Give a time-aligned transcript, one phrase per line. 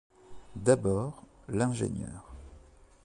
[0.55, 2.33] D’abord, l’ingénieur...